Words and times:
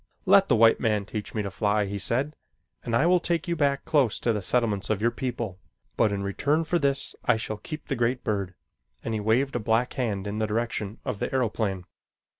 "Let 0.25 0.49
the 0.49 0.55
white 0.55 0.79
man 0.79 1.05
teach 1.05 1.35
me 1.35 1.43
to 1.43 1.51
fly," 1.51 1.85
he 1.85 1.99
said, 1.99 2.35
"and 2.81 2.95
I 2.95 3.05
will 3.05 3.19
take 3.19 3.47
you 3.47 3.55
back 3.55 3.85
close 3.85 4.19
to 4.21 4.33
the 4.33 4.41
settlements 4.41 4.89
of 4.89 4.99
your 4.99 5.11
people, 5.11 5.59
but 5.95 6.11
in 6.11 6.23
return 6.23 6.63
for 6.63 6.79
this 6.79 7.15
I 7.25 7.37
shall 7.37 7.57
keep 7.57 7.85
the 7.85 7.95
great 7.95 8.23
bird," 8.23 8.55
and 9.03 9.13
he 9.13 9.19
waved 9.19 9.55
a 9.55 9.59
black 9.59 9.93
hand 9.93 10.25
in 10.25 10.39
the 10.39 10.47
direction 10.47 10.97
of 11.05 11.19
the 11.19 11.31
aeroplane. 11.31 11.85